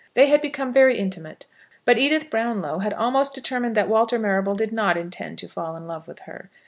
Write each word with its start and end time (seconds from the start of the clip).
They 0.15 0.29
had 0.29 0.41
become 0.41 0.73
very 0.73 0.97
intimate, 0.97 1.45
but 1.85 1.99
Edith 1.99 2.31
Brownlow 2.31 2.79
had 2.79 2.91
almost 2.91 3.35
determined 3.35 3.75
that 3.75 3.87
Walter 3.87 4.17
Marrable 4.17 4.55
did 4.55 4.71
not 4.73 4.97
intend 4.97 5.37
to 5.37 5.47
fall 5.47 5.75
in 5.75 5.85
love 5.87 6.07
with 6.07 6.21
her. 6.21 6.49